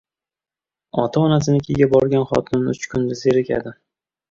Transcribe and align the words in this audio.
•Ota-onasinikiga 1.03 1.89
borgan 1.93 2.27
xotin 2.33 2.67
uch 2.75 2.91
kunda 2.95 3.21
zerikadi. 3.23 3.79